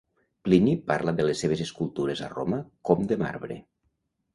[0.47, 3.65] Plini parla de les seves escultures a Roma com de marbre.